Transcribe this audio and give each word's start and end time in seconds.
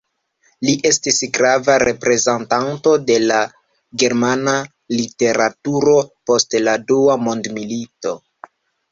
Li 0.67 0.73
estis 0.89 1.17
grava 1.37 1.73
reprezentanto 1.81 2.93
de 3.09 3.17
la 3.31 3.41
germana 4.03 4.55
literaturo 5.01 5.93
post 6.31 6.57
la 6.69 6.75
Dua 6.93 7.19
mondmilito. 7.27 8.15